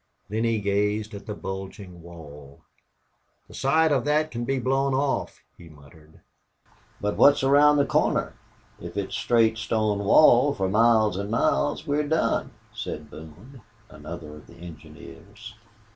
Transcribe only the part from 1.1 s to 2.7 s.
at the bulging wall.